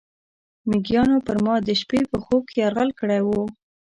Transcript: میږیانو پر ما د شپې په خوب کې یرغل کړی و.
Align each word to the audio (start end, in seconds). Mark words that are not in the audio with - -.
میږیانو 0.69 1.17
پر 1.27 1.37
ما 1.45 1.55
د 1.67 1.69
شپې 1.81 1.99
په 2.11 2.17
خوب 2.23 2.43
کې 2.51 2.57
یرغل 2.63 2.89
کړی 2.99 3.21
و. 3.23 3.29